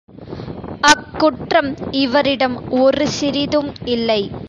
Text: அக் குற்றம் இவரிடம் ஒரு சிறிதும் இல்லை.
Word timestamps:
அக் 0.81 1.17
குற்றம் 1.17 1.69
இவரிடம் 1.91 2.69
ஒரு 2.69 3.07
சிறிதும் 3.07 3.71
இல்லை. 3.85 4.21